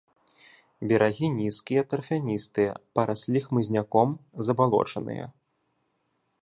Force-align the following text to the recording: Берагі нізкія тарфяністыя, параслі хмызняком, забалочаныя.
Берагі 0.91 1.27
нізкія 1.39 1.81
тарфяністыя, 1.91 2.71
параслі 2.99 3.39
хмызняком, 3.49 4.09
забалочаныя. 4.49 5.25